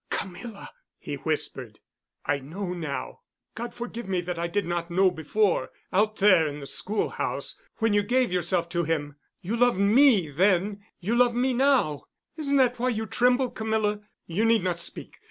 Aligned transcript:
"Camilla!" 0.09 0.71
he 0.97 1.13
whispered. 1.13 1.79
"I 2.25 2.39
know 2.39 2.73
now. 2.73 3.19
God 3.53 3.71
forgive 3.75 4.07
me 4.09 4.19
that 4.21 4.39
I 4.39 4.47
did 4.47 4.65
not 4.65 4.89
know 4.89 5.11
before—out 5.11 6.15
there 6.15 6.47
in 6.47 6.59
the 6.59 6.65
schoolhouse, 6.65 7.59
when 7.77 7.93
you 7.93 8.01
gave 8.01 8.31
yourself 8.31 8.67
to 8.69 8.83
him. 8.83 9.17
You 9.41 9.55
loved 9.55 9.77
me 9.77 10.31
then—you 10.31 11.15
love 11.15 11.35
me 11.35 11.53
now. 11.53 12.05
Isn't 12.35 12.57
that 12.57 12.79
why 12.79 12.89
you 12.89 13.05
tremble, 13.05 13.51
Camilla? 13.51 14.01
You 14.25 14.43
need 14.43 14.63
not 14.63 14.79
speak. 14.79 15.19